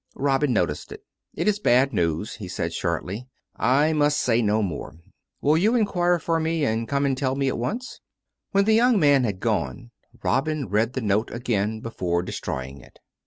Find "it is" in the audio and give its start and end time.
1.35-1.59